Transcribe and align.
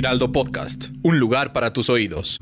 Heraldo 0.00 0.32
Podcast, 0.32 0.86
un 1.02 1.20
lugar 1.20 1.52
para 1.52 1.74
tus 1.74 1.90
oídos. 1.90 2.38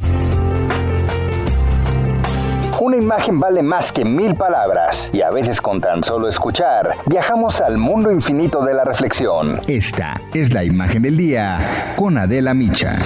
Una 2.81 2.97
imagen 2.97 3.41
vale 3.41 3.65
más 3.65 3.91
que 3.91 4.05
mil 4.05 4.37
palabras 4.37 5.11
y 5.13 5.23
a 5.23 5.31
veces 5.33 5.61
con 5.61 5.81
tan 5.81 6.05
solo 6.05 6.29
escuchar 6.29 6.99
viajamos 7.07 7.61
al 7.61 7.77
mundo 7.77 8.13
infinito 8.13 8.65
de 8.65 8.75
la 8.75 8.85
reflexión. 8.85 9.61
Esta 9.67 10.21
es 10.33 10.53
la 10.55 10.63
imagen 10.63 11.03
del 11.03 11.17
día 11.17 11.95
con 11.97 12.17
Adela 12.17 12.55
Micha. 12.55 12.97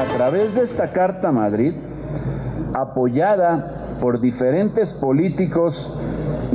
A 0.00 0.16
través 0.16 0.54
de 0.54 0.64
esta 0.64 0.92
Carta 0.92 1.30
Madrid, 1.32 1.74
apoyada 2.72 3.98
por 4.00 4.18
diferentes 4.18 4.94
políticos 4.94 5.94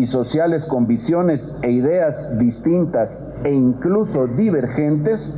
y 0.02 0.08
sociales 0.08 0.66
con 0.66 0.88
visiones 0.88 1.56
e 1.62 1.70
ideas 1.70 2.40
distintas 2.40 3.22
e 3.44 3.54
incluso 3.54 4.26
divergentes, 4.26 5.32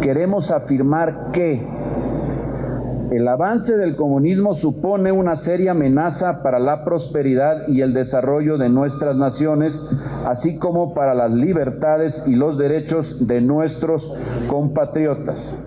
queremos 0.00 0.50
afirmar 0.50 1.32
que 1.32 1.68
el 3.10 3.28
avance 3.28 3.76
del 3.76 3.94
comunismo 3.94 4.54
supone 4.54 5.12
una 5.12 5.36
seria 5.36 5.72
amenaza 5.72 6.42
para 6.42 6.58
la 6.58 6.82
prosperidad 6.82 7.68
y 7.68 7.82
el 7.82 7.92
desarrollo 7.92 8.56
de 8.56 8.70
nuestras 8.70 9.16
naciones, 9.16 9.78
así 10.24 10.58
como 10.58 10.94
para 10.94 11.12
las 11.12 11.34
libertades 11.34 12.26
y 12.26 12.36
los 12.36 12.56
derechos 12.56 13.26
de 13.26 13.42
nuestros 13.42 14.14
compatriotas. 14.48 15.65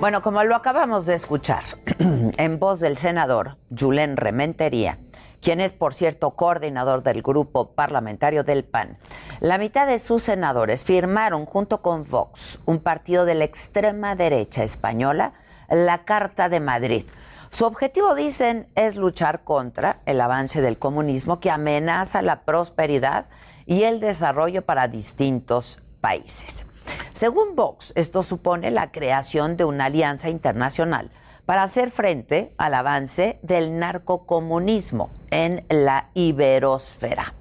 Bueno, 0.00 0.22
como 0.22 0.44
lo 0.44 0.54
acabamos 0.54 1.06
de 1.06 1.14
escuchar 1.14 1.64
en 1.98 2.60
voz 2.60 2.78
del 2.78 2.96
senador 2.96 3.56
Julen 3.76 4.16
Rementería, 4.16 5.00
quien 5.42 5.60
es, 5.60 5.74
por 5.74 5.92
cierto, 5.92 6.36
coordinador 6.36 7.02
del 7.02 7.20
grupo 7.20 7.72
parlamentario 7.72 8.44
del 8.44 8.62
PAN, 8.62 8.96
la 9.40 9.58
mitad 9.58 9.88
de 9.88 9.98
sus 9.98 10.22
senadores 10.22 10.84
firmaron 10.84 11.46
junto 11.46 11.82
con 11.82 12.04
Vox, 12.08 12.60
un 12.64 12.78
partido 12.78 13.24
de 13.24 13.34
la 13.34 13.44
extrema 13.44 14.14
derecha 14.14 14.62
española, 14.62 15.32
la 15.68 16.04
Carta 16.04 16.48
de 16.48 16.60
Madrid. 16.60 17.04
Su 17.50 17.64
objetivo, 17.64 18.14
dicen, 18.14 18.68
es 18.76 18.94
luchar 18.94 19.42
contra 19.42 19.96
el 20.06 20.20
avance 20.20 20.60
del 20.60 20.78
comunismo 20.78 21.40
que 21.40 21.50
amenaza 21.50 22.22
la 22.22 22.42
prosperidad 22.42 23.26
y 23.66 23.82
el 23.82 23.98
desarrollo 23.98 24.64
para 24.64 24.86
distintos 24.86 25.82
países. 26.00 26.67
Según 27.12 27.56
Vox, 27.56 27.92
esto 27.96 28.22
supone 28.22 28.70
la 28.70 28.90
creación 28.90 29.56
de 29.56 29.64
una 29.64 29.86
alianza 29.86 30.28
internacional 30.28 31.10
para 31.46 31.62
hacer 31.62 31.90
frente 31.90 32.52
al 32.58 32.74
avance 32.74 33.38
del 33.42 33.78
narcocomunismo 33.78 35.10
en 35.30 35.64
la 35.68 36.10
iberosfera. 36.14 37.34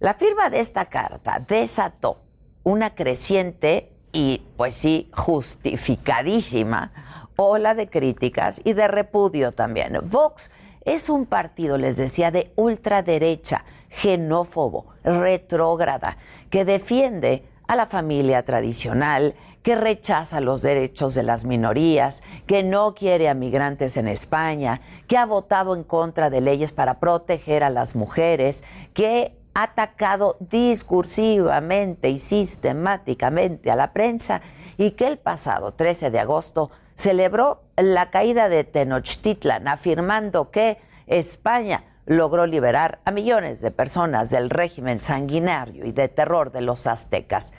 La 0.00 0.14
firma 0.14 0.50
de 0.50 0.60
esta 0.60 0.86
carta 0.86 1.44
desató 1.46 2.22
una 2.62 2.94
creciente 2.94 3.92
y, 4.12 4.42
pues 4.56 4.74
sí, 4.74 5.10
justificadísima 5.12 6.92
ola 7.36 7.74
de 7.74 7.88
críticas 7.88 8.60
y 8.64 8.72
de 8.74 8.88
repudio 8.88 9.52
también. 9.52 9.98
Vox 10.04 10.50
es 10.84 11.08
un 11.08 11.26
partido, 11.26 11.78
les 11.78 11.96
decía, 11.96 12.30
de 12.30 12.52
ultraderecha, 12.56 13.64
xenófobo, 13.90 14.86
retrógrada, 15.02 16.16
que 16.50 16.64
defiende 16.64 17.44
a 17.66 17.76
la 17.76 17.86
familia 17.86 18.44
tradicional, 18.44 19.34
que 19.62 19.74
rechaza 19.74 20.40
los 20.40 20.60
derechos 20.60 21.14
de 21.14 21.22
las 21.22 21.44
minorías, 21.44 22.22
que 22.46 22.62
no 22.62 22.94
quiere 22.94 23.28
a 23.28 23.34
migrantes 23.34 23.96
en 23.96 24.08
España, 24.08 24.80
que 25.08 25.16
ha 25.16 25.24
votado 25.24 25.74
en 25.74 25.84
contra 25.84 26.28
de 26.28 26.40
leyes 26.42 26.72
para 26.72 27.00
proteger 27.00 27.64
a 27.64 27.70
las 27.70 27.96
mujeres, 27.96 28.62
que 28.92 29.36
ha 29.54 29.62
atacado 29.62 30.36
discursivamente 30.40 32.10
y 32.10 32.18
sistemáticamente 32.18 33.70
a 33.70 33.76
la 33.76 33.92
prensa 33.92 34.42
y 34.76 34.90
que 34.92 35.06
el 35.06 35.18
pasado 35.18 35.72
13 35.72 36.10
de 36.10 36.18
agosto 36.18 36.70
celebró 36.94 37.62
la 37.76 38.10
caída 38.10 38.48
de 38.48 38.64
Tenochtitlan, 38.64 39.68
afirmando 39.68 40.50
que 40.50 40.78
España 41.06 41.84
logró 42.06 42.46
liberar 42.46 43.00
a 43.04 43.10
millones 43.10 43.60
de 43.60 43.70
personas 43.70 44.30
del 44.30 44.50
régimen 44.50 45.00
sanguinario 45.00 45.86
y 45.86 45.92
de 45.92 46.08
terror 46.08 46.52
de 46.52 46.60
los 46.60 46.86
aztecas. 46.86 47.54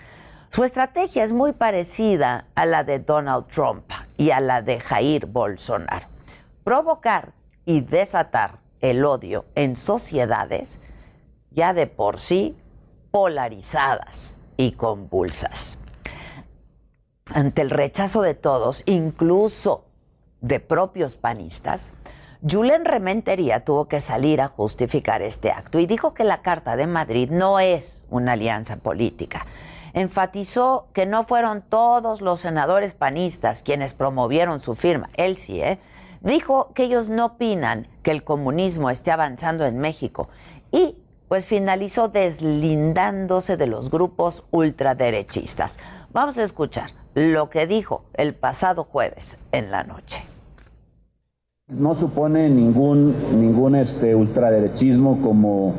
Su 0.49 0.63
estrategia 0.63 1.23
es 1.23 1.33
muy 1.33 1.53
parecida 1.53 2.45
a 2.55 2.65
la 2.65 2.83
de 2.83 2.99
Donald 2.99 3.47
Trump 3.47 3.91
y 4.17 4.31
a 4.31 4.39
la 4.39 4.61
de 4.61 4.79
Jair 4.79 5.25
Bolsonaro. 5.25 6.07
Provocar 6.63 7.33
y 7.65 7.81
desatar 7.81 8.59
el 8.81 9.03
odio 9.03 9.45
en 9.55 9.75
sociedades 9.75 10.79
ya 11.51 11.73
de 11.73 11.87
por 11.87 12.19
sí 12.19 12.55
polarizadas 13.11 14.35
y 14.57 14.73
convulsas. 14.73 15.77
Ante 17.33 17.61
el 17.61 17.71
rechazo 17.71 18.21
de 18.21 18.35
todos, 18.35 18.83
incluso 18.85 19.85
de 20.41 20.59
propios 20.59 21.15
panistas, 21.15 21.91
Julen 22.47 22.85
Rementería 22.85 23.65
tuvo 23.65 23.87
que 23.87 23.99
salir 23.99 24.39
a 24.39 24.47
justificar 24.47 25.23
este 25.23 25.49
acto 25.49 25.79
y 25.79 25.87
dijo 25.87 26.13
que 26.13 26.23
la 26.23 26.43
Carta 26.43 26.75
de 26.75 26.85
Madrid 26.85 27.31
no 27.31 27.59
es 27.59 28.05
una 28.11 28.33
alianza 28.33 28.77
política. 28.77 29.47
Enfatizó 29.93 30.87
que 30.93 31.07
no 31.07 31.23
fueron 31.23 31.63
todos 31.63 32.21
los 32.21 32.41
senadores 32.41 32.93
panistas 32.93 33.63
quienes 33.63 33.95
promovieron 33.95 34.59
su 34.59 34.75
firma. 34.75 35.09
Él 35.15 35.37
sí, 35.37 35.59
¿eh? 35.59 35.79
Dijo 36.21 36.71
que 36.75 36.83
ellos 36.83 37.09
no 37.09 37.25
opinan 37.25 37.87
que 38.03 38.11
el 38.11 38.23
comunismo 38.23 38.91
esté 38.91 39.09
avanzando 39.09 39.65
en 39.65 39.79
México 39.79 40.29
y 40.71 40.99
pues 41.27 41.47
finalizó 41.47 42.09
deslindándose 42.09 43.57
de 43.57 43.65
los 43.65 43.89
grupos 43.89 44.43
ultraderechistas. 44.51 45.79
Vamos 46.11 46.37
a 46.37 46.43
escuchar 46.43 46.91
lo 47.15 47.49
que 47.49 47.65
dijo 47.65 48.05
el 48.13 48.35
pasado 48.35 48.83
jueves 48.83 49.39
en 49.51 49.71
la 49.71 49.83
noche. 49.83 50.34
No 51.67 51.95
supone 51.95 52.47
ningún, 52.47 53.41
ningún 53.41 53.73
este, 53.73 54.13
ultraderechismo 54.13 55.19
como 55.19 55.73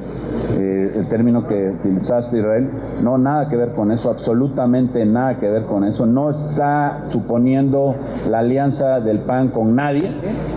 eh, 0.59 0.91
el 0.97 1.09
término 1.09 1.47
que 1.47 1.71
utilizaste, 1.79 2.39
Israel. 2.39 2.73
No, 3.05 3.19
nada 3.19 3.49
que 3.49 3.55
ver 3.55 3.71
con 3.71 3.93
eso, 3.93 4.11
absolutamente 4.11 5.07
nada 5.07 5.39
que 5.39 5.49
ver 5.49 5.63
con 5.67 5.85
eso. 5.85 6.05
No 6.05 6.31
está 6.31 7.09
suponiendo 7.11 7.95
la 8.29 8.41
alianza 8.41 8.99
del 8.99 9.21
PAN 9.21 9.51
con 9.51 9.77
nadie. 9.77 10.11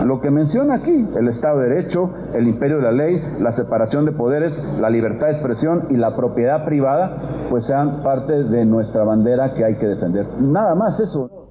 Lo 0.04 0.20
que 0.20 0.32
menciona 0.32 0.74
aquí, 0.74 1.06
el 1.16 1.28
Estado 1.28 1.60
de 1.60 1.68
Derecho, 1.68 2.10
el 2.34 2.48
imperio 2.48 2.78
de 2.78 2.82
la 2.82 2.92
ley, 2.92 3.20
la 3.38 3.52
separación 3.52 4.06
de 4.06 4.10
poderes, 4.10 4.80
la 4.80 4.90
libertad 4.90 5.28
de 5.28 5.34
expresión 5.34 5.84
y 5.90 5.96
la 5.96 6.16
propiedad 6.16 6.64
privada, 6.64 7.46
pues 7.48 7.66
sean 7.66 8.02
parte 8.02 8.42
de 8.42 8.64
nuestra 8.64 9.04
bandera 9.04 9.54
que 9.54 9.64
hay 9.64 9.76
que 9.76 9.86
defender. 9.86 10.26
Nada 10.40 10.74
más 10.74 10.98
eso. 10.98 11.46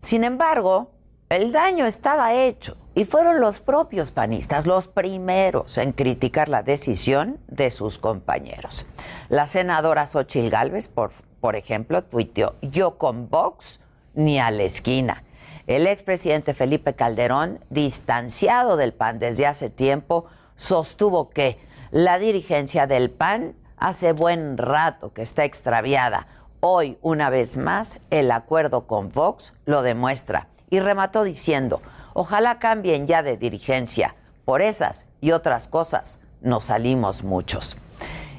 Sin 0.00 0.22
embargo, 0.22 0.91
el 1.32 1.50
daño 1.50 1.86
estaba 1.86 2.34
hecho 2.34 2.76
y 2.94 3.06
fueron 3.06 3.40
los 3.40 3.60
propios 3.60 4.12
panistas 4.12 4.66
los 4.66 4.88
primeros 4.88 5.78
en 5.78 5.92
criticar 5.92 6.50
la 6.50 6.62
decisión 6.62 7.38
de 7.48 7.70
sus 7.70 7.96
compañeros. 7.96 8.86
La 9.30 9.46
senadora 9.46 10.06
Xochil 10.06 10.50
Gálvez, 10.50 10.88
por, 10.88 11.10
por 11.40 11.56
ejemplo, 11.56 12.04
tuiteó, 12.04 12.54
yo 12.60 12.98
con 12.98 13.30
Vox 13.30 13.80
ni 14.12 14.38
a 14.38 14.50
la 14.50 14.64
esquina. 14.64 15.24
El 15.66 15.86
expresidente 15.86 16.52
Felipe 16.52 16.94
Calderón, 16.94 17.64
distanciado 17.70 18.76
del 18.76 18.92
PAN 18.92 19.18
desde 19.18 19.46
hace 19.46 19.70
tiempo, 19.70 20.26
sostuvo 20.54 21.30
que 21.30 21.58
la 21.92 22.18
dirigencia 22.18 22.86
del 22.86 23.10
PAN 23.10 23.54
hace 23.78 24.12
buen 24.12 24.58
rato 24.58 25.14
que 25.14 25.22
está 25.22 25.44
extraviada. 25.44 26.26
Hoy, 26.60 26.98
una 27.00 27.30
vez 27.30 27.56
más, 27.56 28.00
el 28.10 28.30
acuerdo 28.30 28.86
con 28.86 29.08
Vox 29.08 29.54
lo 29.64 29.80
demuestra 29.80 30.48
y 30.72 30.80
remató 30.80 31.22
diciendo, 31.22 31.82
ojalá 32.14 32.58
cambien 32.58 33.06
ya 33.06 33.22
de 33.22 33.36
dirigencia. 33.36 34.16
Por 34.46 34.62
esas 34.62 35.06
y 35.20 35.32
otras 35.32 35.68
cosas 35.68 36.22
nos 36.40 36.64
salimos 36.64 37.24
muchos. 37.24 37.76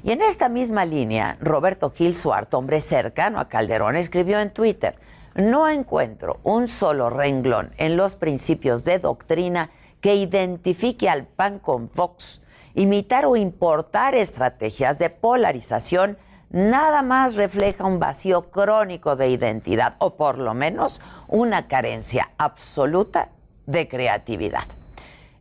Y 0.04 0.14
en 0.14 0.24
esta 0.24 0.50
misma 0.50 0.84
línea, 0.84 1.38
Roberto 1.40 1.92
Gil 1.92 2.16
Suart, 2.16 2.52
hombre 2.56 2.82
cercano 2.82 3.40
a 3.40 3.50
Calderón, 3.50 3.96
escribió 3.96 4.40
en 4.40 4.50
Twitter, 4.50 4.96
no 5.36 5.70
encuentro 5.70 6.40
un 6.42 6.68
solo 6.68 7.12
renglón 7.12 7.72
en 7.78 7.98
los 7.98 8.16
principios 8.16 8.84
de 8.84 8.98
doctrina 8.98 9.70
que 10.02 10.16
identifique 10.16 11.12
al 11.12 11.28
PAN 11.28 11.60
con 11.60 11.88
Vox 11.94 12.42
Imitar 12.76 13.28
o 13.28 13.36
importar 13.36 14.16
estrategias 14.16 14.98
de 14.98 15.12
polarización 15.12 16.18
nada 16.54 17.02
más 17.02 17.36
refleja 17.36 17.84
un 17.84 18.00
vacío 18.00 18.52
crónico 18.52 19.18
de 19.18 19.28
identidad 19.28 19.96
o 19.98 20.16
por 20.16 20.38
lo 20.38 20.54
menos 20.54 21.02
una 21.28 21.68
carencia 21.68 22.32
absoluta 22.38 23.30
de 23.66 23.90
creatividad. 23.90 24.64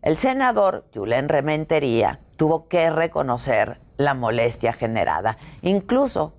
El 0.01 0.17
senador 0.17 0.87
Julen 0.93 1.29
Rementería 1.29 2.19
tuvo 2.37 2.67
que 2.67 2.91
reconocer 2.91 3.81
la 3.99 4.15
molestia 4.15 4.73
generada, 4.73 5.37
incluso, 5.61 6.35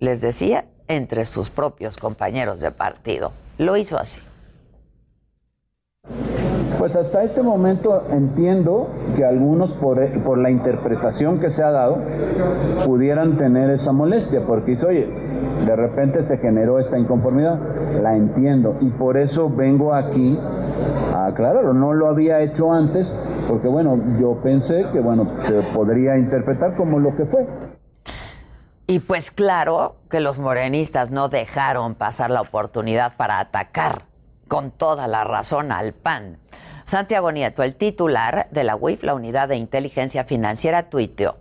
les 0.00 0.20
decía, 0.20 0.66
entre 0.88 1.24
sus 1.24 1.48
propios 1.50 1.96
compañeros 1.96 2.60
de 2.60 2.72
partido. 2.72 3.32
Lo 3.58 3.76
hizo 3.76 3.96
así. 3.96 4.20
Pues 6.80 6.96
hasta 6.96 7.22
este 7.22 7.42
momento 7.42 8.06
entiendo 8.10 8.88
que 9.14 9.26
algunos 9.26 9.74
por, 9.74 10.00
por, 10.22 10.38
la 10.38 10.50
interpretación 10.50 11.38
que 11.38 11.50
se 11.50 11.62
ha 11.62 11.70
dado 11.70 11.98
pudieran 12.86 13.36
tener 13.36 13.68
esa 13.68 13.92
molestia, 13.92 14.46
porque 14.46 14.70
dice, 14.70 14.86
oye, 14.86 15.08
de 15.66 15.76
repente 15.76 16.22
se 16.22 16.38
generó 16.38 16.78
esta 16.78 16.98
inconformidad, 16.98 17.58
la 18.02 18.16
entiendo 18.16 18.78
y 18.80 18.88
por 18.88 19.18
eso 19.18 19.50
vengo 19.50 19.92
aquí 19.92 20.38
a 21.14 21.26
aclararlo, 21.26 21.74
no 21.74 21.92
lo 21.92 22.08
había 22.08 22.40
hecho 22.40 22.72
antes, 22.72 23.14
porque 23.46 23.68
bueno, 23.68 24.00
yo 24.18 24.36
pensé 24.42 24.86
que 24.90 25.00
bueno, 25.00 25.26
se 25.46 25.60
podría 25.74 26.16
interpretar 26.16 26.76
como 26.76 26.98
lo 26.98 27.14
que 27.14 27.26
fue. 27.26 27.46
Y 28.86 29.00
pues 29.00 29.30
claro 29.30 29.96
que 30.08 30.20
los 30.20 30.40
morenistas 30.40 31.10
no 31.10 31.28
dejaron 31.28 31.94
pasar 31.94 32.30
la 32.30 32.40
oportunidad 32.40 33.18
para 33.18 33.38
atacar 33.38 34.09
con 34.50 34.72
toda 34.72 35.06
la 35.06 35.22
razón 35.22 35.70
al 35.70 35.92
PAN. 35.92 36.40
Santiago 36.82 37.30
Nieto, 37.30 37.62
el 37.62 37.76
titular 37.76 38.48
de 38.50 38.64
la 38.64 38.74
UIF, 38.74 39.04
la 39.04 39.14
Unidad 39.14 39.48
de 39.48 39.54
Inteligencia 39.54 40.24
Financiera, 40.24 40.90
tuiteó, 40.90 41.36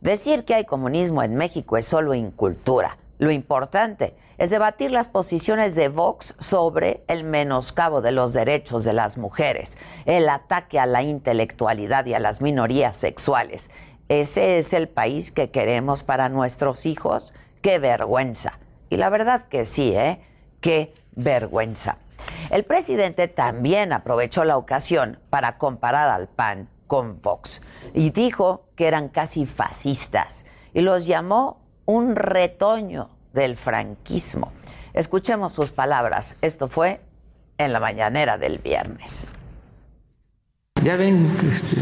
decir 0.00 0.46
que 0.46 0.54
hay 0.54 0.64
comunismo 0.64 1.22
en 1.22 1.34
México 1.34 1.76
es 1.76 1.84
solo 1.84 2.14
incultura. 2.14 2.96
Lo 3.18 3.30
importante 3.30 4.16
es 4.38 4.48
debatir 4.48 4.90
las 4.90 5.08
posiciones 5.08 5.74
de 5.74 5.90
Vox 5.90 6.34
sobre 6.38 7.04
el 7.08 7.24
menoscabo 7.24 8.00
de 8.00 8.12
los 8.12 8.32
derechos 8.32 8.84
de 8.84 8.94
las 8.94 9.18
mujeres, 9.18 9.76
el 10.06 10.26
ataque 10.30 10.80
a 10.80 10.86
la 10.86 11.02
intelectualidad 11.02 12.06
y 12.06 12.14
a 12.14 12.20
las 12.20 12.40
minorías 12.40 12.96
sexuales. 12.96 13.70
¿Ese 14.08 14.58
es 14.58 14.72
el 14.72 14.88
país 14.88 15.30
que 15.30 15.50
queremos 15.50 16.04
para 16.04 16.30
nuestros 16.30 16.86
hijos? 16.86 17.34
¡Qué 17.60 17.78
vergüenza! 17.78 18.58
Y 18.88 18.96
la 18.96 19.10
verdad 19.10 19.42
que 19.42 19.66
sí, 19.66 19.92
¿eh? 19.94 20.22
¡Qué 20.62 20.94
vergüenza! 21.14 21.98
El 22.50 22.64
presidente 22.64 23.28
también 23.28 23.92
aprovechó 23.92 24.44
la 24.44 24.56
ocasión 24.56 25.18
para 25.30 25.58
comparar 25.58 26.08
al 26.08 26.28
PAN 26.28 26.68
con 26.86 27.20
Vox 27.20 27.62
y 27.94 28.10
dijo 28.10 28.66
que 28.76 28.86
eran 28.86 29.08
casi 29.08 29.46
fascistas 29.46 30.46
y 30.72 30.82
los 30.82 31.06
llamó 31.06 31.60
un 31.84 32.16
retoño 32.16 33.10
del 33.32 33.56
franquismo. 33.56 34.52
Escuchemos 34.92 35.52
sus 35.52 35.72
palabras. 35.72 36.36
Esto 36.40 36.68
fue 36.68 37.00
en 37.58 37.72
la 37.72 37.80
mañanera 37.80 38.38
del 38.38 38.58
viernes. 38.58 39.28
Ya 40.82 40.96
ven, 40.96 41.36
este, 41.50 41.76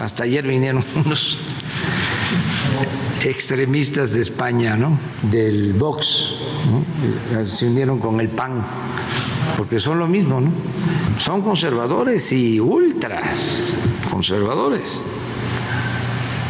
hasta 0.00 0.24
ayer 0.24 0.46
vinieron 0.46 0.84
unos 1.04 1.38
extremistas 3.24 4.12
de 4.12 4.22
España, 4.22 4.76
¿no? 4.76 4.98
Del 5.22 5.74
Vox, 5.74 6.34
se 7.44 7.66
unieron 7.66 7.98
con 7.98 8.20
el 8.20 8.28
PAN 8.28 8.64
porque 9.56 9.78
son 9.78 9.98
lo 9.98 10.06
mismo, 10.06 10.40
¿no? 10.40 10.50
Son 11.18 11.42
conservadores 11.42 12.32
y 12.32 12.60
ultra 12.60 13.20
conservadores, 14.10 15.00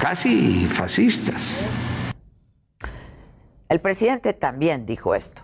casi 0.00 0.66
fascistas. 0.66 1.64
El 3.68 3.80
presidente 3.80 4.32
también 4.34 4.84
dijo 4.84 5.14
esto. 5.14 5.42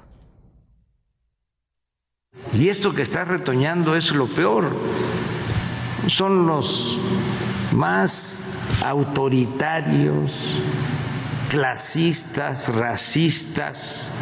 Y 2.53 2.69
esto 2.69 2.93
que 2.93 3.03
está 3.03 3.25
retoñando 3.25 3.97
es 3.97 4.11
lo 4.11 4.27
peor. 4.27 4.71
Son 6.09 6.47
los 6.47 6.99
más 7.73 8.79
autoritarios, 8.85 10.59
clasistas, 11.51 12.69
racistas, 12.69 14.13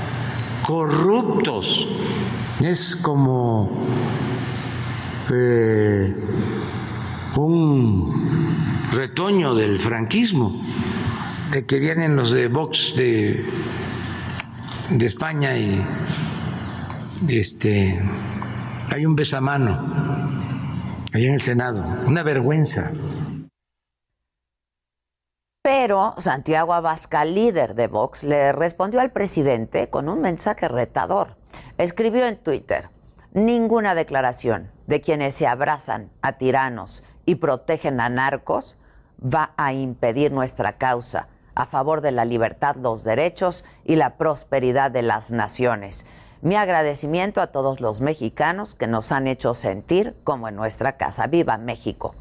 corruptos 0.66 1.86
es 2.60 2.96
como 2.96 3.70
eh, 5.32 6.12
un 7.36 8.12
retoño 8.92 9.54
del 9.54 9.78
franquismo, 9.78 10.60
de 11.52 11.64
que 11.64 11.78
vienen 11.78 12.16
los 12.16 12.32
de 12.32 12.48
Vox 12.48 12.94
de, 12.96 13.46
de 14.90 15.06
España 15.06 15.56
y 15.56 15.84
este, 17.28 18.00
hay 18.90 19.06
un 19.06 19.14
besamano 19.14 19.78
ahí 21.12 21.26
en 21.26 21.34
el 21.34 21.42
Senado, 21.42 21.86
una 22.06 22.24
vergüenza. 22.24 22.90
Pero 25.86 26.14
Santiago 26.18 26.74
Abascal, 26.74 27.32
líder 27.32 27.76
de 27.76 27.86
Vox, 27.86 28.24
le 28.24 28.50
respondió 28.50 29.00
al 29.00 29.12
presidente 29.12 29.88
con 29.88 30.08
un 30.08 30.20
mensaje 30.20 30.66
retador. 30.66 31.36
Escribió 31.78 32.26
en 32.26 32.38
Twitter, 32.38 32.90
ninguna 33.34 33.94
declaración 33.94 34.72
de 34.88 35.00
quienes 35.00 35.34
se 35.34 35.46
abrazan 35.46 36.10
a 36.22 36.38
tiranos 36.38 37.04
y 37.24 37.36
protegen 37.36 38.00
a 38.00 38.08
narcos 38.08 38.76
va 39.22 39.52
a 39.56 39.74
impedir 39.74 40.32
nuestra 40.32 40.76
causa 40.76 41.28
a 41.54 41.66
favor 41.66 42.00
de 42.00 42.10
la 42.10 42.24
libertad, 42.24 42.74
los 42.74 43.04
derechos 43.04 43.64
y 43.84 43.94
la 43.94 44.16
prosperidad 44.16 44.90
de 44.90 45.02
las 45.02 45.30
naciones. 45.30 46.04
Mi 46.42 46.56
agradecimiento 46.56 47.40
a 47.40 47.52
todos 47.52 47.80
los 47.80 48.00
mexicanos 48.00 48.74
que 48.74 48.88
nos 48.88 49.12
han 49.12 49.28
hecho 49.28 49.54
sentir 49.54 50.16
como 50.24 50.48
en 50.48 50.56
nuestra 50.56 50.96
casa. 50.96 51.28
¡Viva 51.28 51.58
México! 51.58 52.16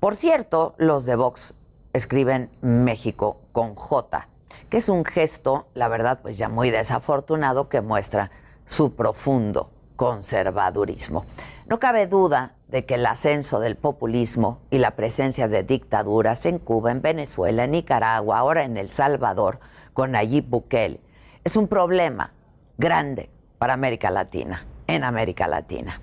Por 0.00 0.16
cierto, 0.16 0.74
los 0.76 1.06
de 1.06 1.14
Vox 1.14 1.54
escriben 1.96 2.50
México 2.60 3.40
con 3.52 3.74
J, 3.74 4.28
que 4.68 4.76
es 4.76 4.88
un 4.88 5.04
gesto, 5.04 5.66
la 5.74 5.88
verdad, 5.88 6.20
pues 6.22 6.36
ya 6.36 6.48
muy 6.48 6.70
desafortunado 6.70 7.68
que 7.68 7.80
muestra 7.80 8.30
su 8.66 8.94
profundo 8.94 9.70
conservadurismo. 9.96 11.24
No 11.66 11.78
cabe 11.78 12.06
duda 12.06 12.54
de 12.68 12.84
que 12.84 12.94
el 12.94 13.06
ascenso 13.06 13.60
del 13.60 13.76
populismo 13.76 14.60
y 14.70 14.78
la 14.78 14.96
presencia 14.96 15.48
de 15.48 15.62
dictaduras 15.62 16.46
en 16.46 16.58
Cuba, 16.58 16.90
en 16.90 17.00
Venezuela, 17.00 17.64
en 17.64 17.72
Nicaragua, 17.72 18.38
ahora 18.38 18.64
en 18.64 18.76
El 18.76 18.88
Salvador, 18.88 19.58
con 19.92 20.12
Nayib 20.12 20.44
Bukele, 20.48 21.00
es 21.44 21.56
un 21.56 21.68
problema 21.68 22.32
grande 22.76 23.30
para 23.58 23.74
América 23.74 24.10
Latina, 24.10 24.66
en 24.86 25.04
América 25.04 25.48
Latina. 25.48 26.00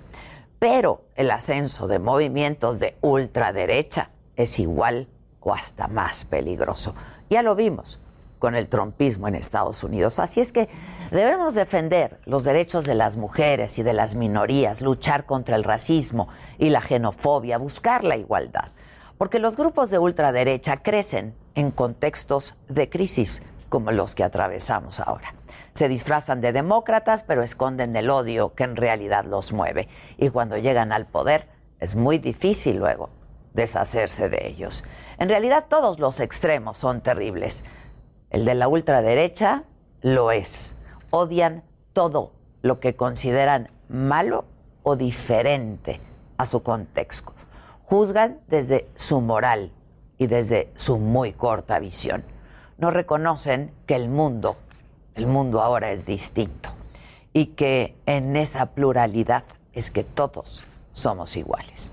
Pero 0.58 1.04
el 1.14 1.30
ascenso 1.30 1.86
de 1.86 1.98
movimientos 1.98 2.80
de 2.80 2.96
ultraderecha 3.02 4.10
es 4.36 4.58
igual 4.58 5.08
o 5.44 5.54
hasta 5.54 5.86
más 5.86 6.24
peligroso. 6.24 6.94
Ya 7.30 7.42
lo 7.42 7.54
vimos 7.54 8.00
con 8.38 8.54
el 8.54 8.68
trompismo 8.68 9.28
en 9.28 9.36
Estados 9.36 9.84
Unidos. 9.84 10.18
Así 10.18 10.40
es 10.40 10.52
que 10.52 10.68
debemos 11.10 11.54
defender 11.54 12.20
los 12.24 12.44
derechos 12.44 12.84
de 12.84 12.94
las 12.94 13.16
mujeres 13.16 13.78
y 13.78 13.82
de 13.82 13.94
las 13.94 14.16
minorías, 14.16 14.80
luchar 14.80 15.24
contra 15.24 15.56
el 15.56 15.64
racismo 15.64 16.28
y 16.58 16.70
la 16.70 16.82
xenofobia, 16.82 17.58
buscar 17.58 18.04
la 18.04 18.16
igualdad. 18.16 18.72
Porque 19.16 19.38
los 19.38 19.56
grupos 19.56 19.90
de 19.90 19.98
ultraderecha 19.98 20.82
crecen 20.82 21.34
en 21.54 21.70
contextos 21.70 22.56
de 22.68 22.90
crisis 22.90 23.42
como 23.68 23.92
los 23.92 24.14
que 24.14 24.24
atravesamos 24.24 25.00
ahora. 25.00 25.34
Se 25.72 25.88
disfrazan 25.88 26.40
de 26.40 26.52
demócratas, 26.52 27.22
pero 27.22 27.42
esconden 27.42 27.96
el 27.96 28.10
odio 28.10 28.54
que 28.54 28.64
en 28.64 28.76
realidad 28.76 29.24
los 29.24 29.52
mueve. 29.52 29.88
Y 30.18 30.28
cuando 30.28 30.58
llegan 30.58 30.92
al 30.92 31.06
poder, 31.06 31.48
es 31.80 31.94
muy 31.94 32.18
difícil 32.18 32.76
luego 32.76 33.08
deshacerse 33.54 34.28
de 34.28 34.46
ellos. 34.46 34.84
En 35.18 35.30
realidad 35.30 35.66
todos 35.68 35.98
los 35.98 36.20
extremos 36.20 36.76
son 36.76 37.00
terribles. 37.00 37.64
El 38.30 38.44
de 38.44 38.54
la 38.54 38.68
ultraderecha 38.68 39.64
lo 40.02 40.30
es. 40.30 40.76
Odian 41.10 41.64
todo 41.92 42.32
lo 42.60 42.80
que 42.80 42.96
consideran 42.96 43.70
malo 43.88 44.44
o 44.82 44.96
diferente 44.96 46.00
a 46.36 46.44
su 46.46 46.62
contexto. 46.62 47.32
Juzgan 47.84 48.40
desde 48.48 48.88
su 48.96 49.20
moral 49.20 49.72
y 50.18 50.26
desde 50.26 50.70
su 50.74 50.98
muy 50.98 51.32
corta 51.32 51.78
visión. 51.78 52.24
No 52.76 52.90
reconocen 52.90 53.72
que 53.86 53.94
el 53.94 54.08
mundo, 54.08 54.56
el 55.14 55.26
mundo 55.26 55.62
ahora 55.62 55.92
es 55.92 56.06
distinto 56.06 56.70
y 57.32 57.46
que 57.46 57.96
en 58.06 58.36
esa 58.36 58.66
pluralidad 58.66 59.44
es 59.72 59.90
que 59.90 60.02
todos 60.02 60.64
somos 60.92 61.36
iguales. 61.36 61.92